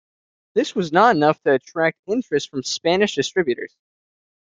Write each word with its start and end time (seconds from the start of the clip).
This 0.55 0.73
was 0.73 0.91
not 0.91 1.15
enough 1.15 1.39
to 1.43 1.53
attract 1.53 1.99
interest 2.07 2.49
from 2.49 2.63
Spanish 2.63 3.13
distributors. 3.13 3.75